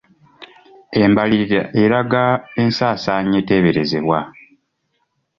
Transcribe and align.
Embalirira 1.01 1.59
eraga 1.83 2.23
ensaasaanya 2.63 3.35
eteeberezebwa. 3.41 4.19